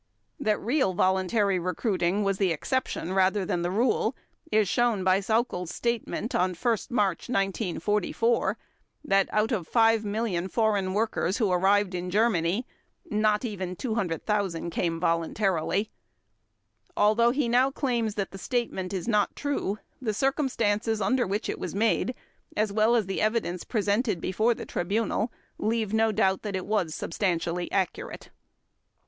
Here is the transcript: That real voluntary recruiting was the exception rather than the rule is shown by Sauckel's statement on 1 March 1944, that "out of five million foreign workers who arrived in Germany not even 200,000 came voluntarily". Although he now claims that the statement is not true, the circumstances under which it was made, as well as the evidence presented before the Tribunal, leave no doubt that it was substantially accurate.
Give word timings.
That 0.39 0.59
real 0.59 0.95
voluntary 0.95 1.59
recruiting 1.59 2.23
was 2.23 2.39
the 2.39 2.51
exception 2.51 3.13
rather 3.13 3.45
than 3.45 3.61
the 3.61 3.69
rule 3.69 4.15
is 4.51 4.67
shown 4.67 5.03
by 5.03 5.19
Sauckel's 5.19 5.71
statement 5.75 6.33
on 6.33 6.55
1 6.55 6.77
March 6.89 7.29
1944, 7.29 8.57
that 9.05 9.29
"out 9.31 9.51
of 9.51 9.67
five 9.67 10.03
million 10.03 10.47
foreign 10.47 10.95
workers 10.95 11.37
who 11.37 11.51
arrived 11.51 11.93
in 11.93 12.09
Germany 12.09 12.65
not 13.11 13.45
even 13.45 13.75
200,000 13.75 14.71
came 14.71 14.99
voluntarily". 14.99 15.91
Although 16.97 17.29
he 17.29 17.47
now 17.47 17.69
claims 17.69 18.15
that 18.15 18.31
the 18.31 18.39
statement 18.39 18.93
is 18.93 19.07
not 19.07 19.35
true, 19.35 19.77
the 20.01 20.15
circumstances 20.15 20.99
under 20.99 21.27
which 21.27 21.47
it 21.47 21.59
was 21.59 21.75
made, 21.75 22.15
as 22.57 22.73
well 22.73 22.95
as 22.95 23.05
the 23.05 23.21
evidence 23.21 23.63
presented 23.63 24.19
before 24.19 24.55
the 24.55 24.65
Tribunal, 24.65 25.31
leave 25.59 25.93
no 25.93 26.11
doubt 26.11 26.41
that 26.41 26.55
it 26.55 26.65
was 26.65 26.95
substantially 26.95 27.71
accurate. 27.71 28.31